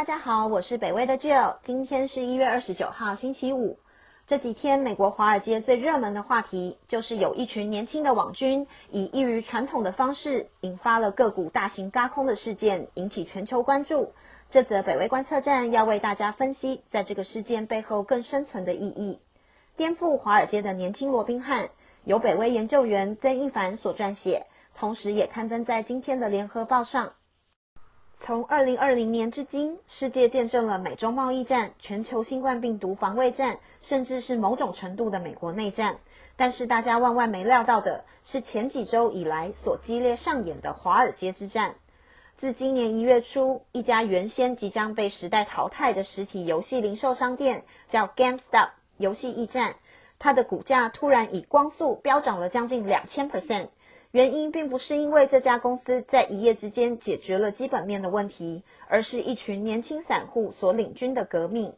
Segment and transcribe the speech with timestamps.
[0.00, 1.56] 大家好，我是北威的 Jill。
[1.66, 3.78] 今天是一月二十九号，星期五。
[4.26, 14.14] 这几天，美国华尔街最热门的话题就是有一群年轻的网军以异于传统的方式，引发了个股大型嘎空的事件，引起全球关注。
[14.50, 19.18] 这则北威观测站要为大家分析，在这个事件背后更深层的意义。
[19.76, 21.68] 颠覆华尔街的年轻罗宾汉，
[22.04, 24.46] 由北威研究员曾一凡所撰写，
[24.78, 27.12] 同时也刊登在今天的联合报上。
[28.26, 35.96] 从二零二零年至今，世界见证了美洲贸易战、全球新冠病毒防卫战，甚至是某种程度的美国内战。
[36.36, 41.74] 但是大家万万没料到的是，前几周以来所激烈上演的华尔街之战。
[42.38, 48.68] 自今年一月初，一家原先即将被时代淘汰的实体游戏零售商店，叫 GameStop
[48.98, 49.74] 游戏驿站，
[50.18, 53.68] 它的股价突然以光速飙涨了将近两千 percent。
[54.12, 61.74] 原因并不是因为这家公司在一夜之间解决了基本面的问题，而是一群年轻散户所领军的革命。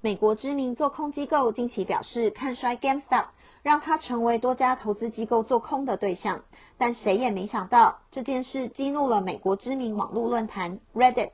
[0.00, 3.26] 美国知名做空机构近期表示看衰 GameStop，
[3.62, 6.42] 让它成为多家投资机构做空的对象。
[6.76, 11.30] 但谁也没想到，这件事激怒了美国知名网络论坛 Reddit。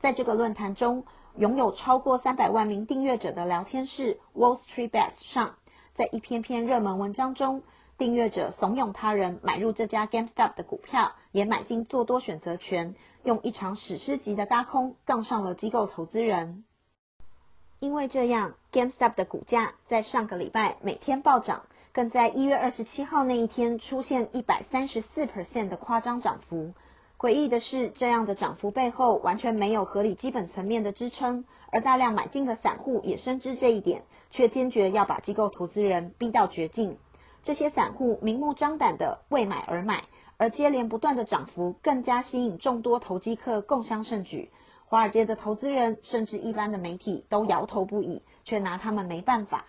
[0.00, 1.04] 在这个论坛中，
[1.36, 5.54] 拥有超过三百万名订阅者的聊天室 Wall Street Bets 上，
[5.94, 7.62] 在一篇篇热门文章中。
[7.96, 16.64] 订阅者怂恿他人买入这家 GameStop 的股票，也买进做多选择权，用一场史诗级的搭空杠上了机构投资人。
[17.78, 26.74] 因为这样，GameStop 的股价在上个礼拜每天暴涨，更在一月二十七号那一天出现一百三十四 percent 的夸张涨幅。
[27.16, 36.98] 诡异的是，这样的涨幅背后完全没有合理基本层面的支撑，而大量买进的散户也深知这一点，却坚决要把机构投资人逼到绝境。
[37.44, 40.04] 这些散户明目张胆的为买而买，
[40.38, 44.50] 而接连不断的涨幅更加吸引众多投机客共襄盛举。
[44.86, 49.66] 华尔街的投资人甚至一般的媒体都摇头不已，却拿他们没办法。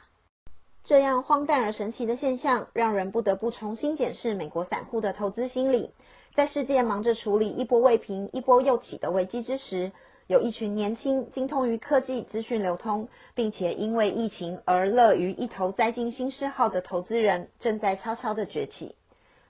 [0.85, 5.91] 这样荒诞而神奇的现象，让人不得不重新检视美国散户的投资心理。
[6.35, 9.91] 在世界忙着处理一波未平一波又起的危机之时，
[10.27, 18.95] 有一群年轻、精通于科技资讯流通，并且因为疫情而乐于一头栽进新嗜好的投资人，正在悄悄的崛起。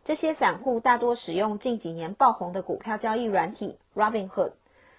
[0.04, 4.52] 这些散户大多使用近几年爆红的股票交易软体 Robinhood，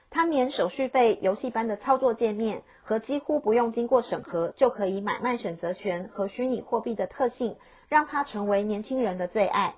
[0.08, 7.54] 它免手续费、游戏般的操作界面和几乎不用经过审核就可以买卖选择权和虚拟货币的特性，
[7.90, 9.74] 让它成为年轻人的最爱。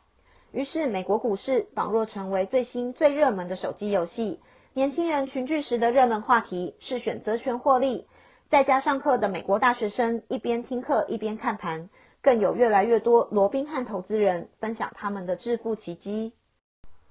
[0.53, 4.39] 于是，美国股市仿若成为最新最热门的手机游戏。
[4.75, 8.07] 年轻人群聚时的热门话题是选择权获利，
[8.49, 11.89] 在家上课的美国大学生一边听课一边看盘，
[12.23, 16.33] 更有越来越多罗宾汉投资人分享他们的致富奇迹。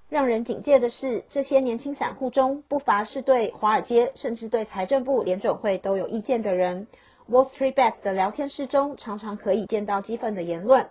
[0.08, 6.86] 让人警戒的是，这些年轻散户中不乏是对华尔街甚至对财政部、联准会都有意见的人。
[7.28, 10.88] Wall Street Bet 的聊天室中常常可以见到激愤的言论。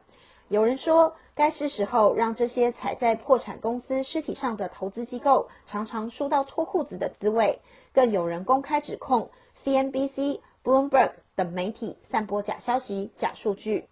[0.50, 7.60] 有人说，该是时候让这些踩在破产公司尸体上的投资机构常常输到脱裤子的滋味。
[7.94, 9.30] 更有人公开指控
[9.66, 13.86] CNBC、Bloomberg 等媒体散播假消息、假数据。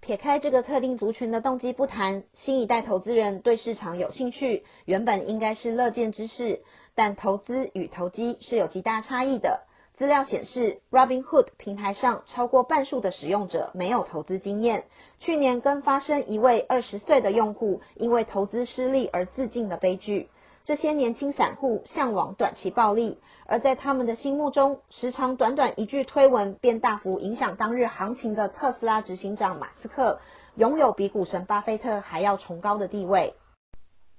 [0.00, 6.62] 撇开这个特定族群的动机不谈，新一代投资人对市场有兴趣，原本应该是乐见之事。
[6.96, 9.60] 但投资与投机是有极大差异的。
[10.00, 14.84] 资料显示，Robinhood 平台上超过半数的使用者没有投资经验。
[15.18, 20.30] 去年更发生一位二十岁的用户因为投资失利而自尽的悲剧。
[20.64, 30.18] 这些年轻散户向往短期暴利，而在他们的心目中，时常短短一句推文便大幅影响当日行情的特斯拉执行长马斯克，
[30.54, 33.34] 拥有比股神巴菲特还要崇高的地位。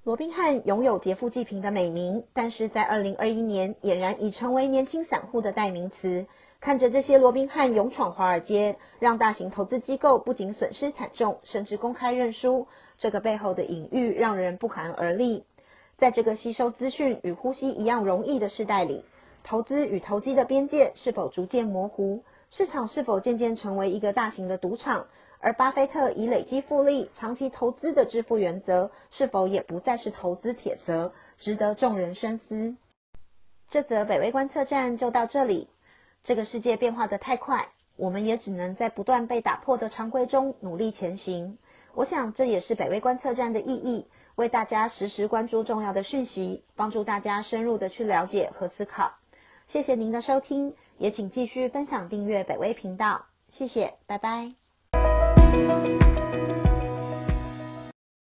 [0.04, 6.26] 罗宾汉拥有劫富济贫的美名，但是在二零二一年俨然已成为年轻散户的代名词。
[6.60, 12.68] 看着这些罗宾汉勇闯华尔街，让大型投资机构不仅损失惨重，甚至公开认输，
[12.98, 15.44] 这个背后的隐喻让人不寒而栗。
[16.00, 19.06] 在这个吸收资讯与呼吸一样容易的时代里，
[19.44, 22.24] 投资与投机的边界是否逐渐模糊？
[22.50, 25.06] 市场是否渐渐成为一个大型的赌场？
[25.42, 32.76] 而巴菲特以累积复利、长期投资的致富原则，是否也不再是投资铁则，值得众人深思。
[33.70, 35.68] 这则北威观测站就到这里。
[36.24, 41.58] 这个世界变化的太快，我们也只能在不断被打破的常规中努力前行。
[41.96, 44.06] 我想这也是北威观测站的意义，
[44.36, 49.12] 为大家实时关注重要的讯息，帮助大家深入的去了解和思考。
[49.72, 53.26] 谢谢您的收听，也请继续分享订阅北威频道。
[53.54, 54.61] 谢谢，拜拜。
[55.52, 55.81] Bye.